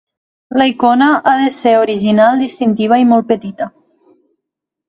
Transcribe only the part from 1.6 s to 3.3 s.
original, distintiva i molt